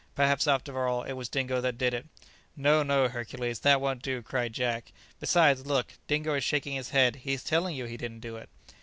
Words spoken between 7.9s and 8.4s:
didn't do